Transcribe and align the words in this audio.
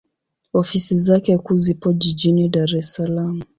Ofisi 0.53 0.99
zake 0.99 1.37
kuu 1.37 1.57
zipo 1.57 1.93
Jijini 1.93 2.49
Dar 2.53 2.75
es 2.79 2.93
Salaam. 2.93 3.41